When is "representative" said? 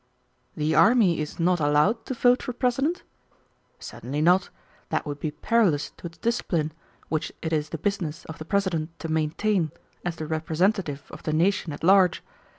10.25-11.03